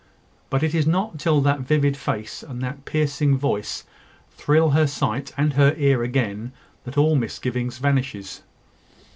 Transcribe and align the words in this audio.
But 0.49 0.63
it 0.63 0.73
is 0.73 0.87
not 0.87 1.19
till 1.19 1.41
that 1.41 1.59
vivid 1.59 1.95
face 1.95 2.41
and 2.41 2.59
that 2.63 2.85
piercing 2.85 3.37
voice 3.37 3.83
thrill 4.31 4.71
her 4.71 4.87
sight 4.87 5.31
and 5.37 5.53
her 5.53 5.75
ear 5.77 6.01
again 6.01 6.53
that 6.85 6.97
all 6.97 7.15
misgiving 7.15 7.69
vanishes. 7.69 8.41